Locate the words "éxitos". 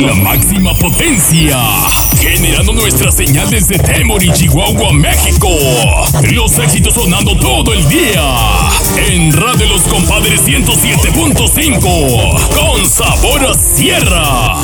6.58-6.94